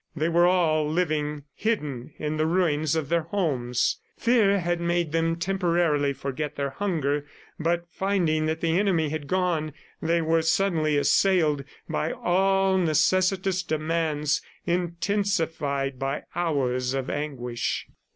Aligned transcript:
They 0.15 0.29
were 0.29 0.47
all 0.47 0.89
living 0.89 1.43
hidden 1.53 2.11
in 2.17 2.37
the 2.37 2.47
ruins 2.47 2.95
of 2.95 3.07
their 3.09 3.21
homes. 3.21 4.01
Fear 4.17 4.59
had 4.59 4.81
made 4.81 5.11
them 5.11 5.35
temporarily 5.35 6.11
forget 6.11 6.55
their 6.55 6.71
hunger, 6.71 7.27
but 7.59 7.85
finding 7.87 8.47
that 8.47 8.61
the 8.61 8.79
enemy 8.79 9.09
had 9.09 9.27
gone, 9.27 9.73
they 10.01 10.19
were 10.23 10.41
suddenly 10.41 10.97
assailed 10.97 11.63
by 11.87 12.13
all 12.13 12.79
necessitous 12.79 13.61
demands, 13.61 14.41
intensified 14.65 15.99
by 15.99 16.23
hours 16.33 16.95
of 16.95 17.07
anguish. 17.07 17.85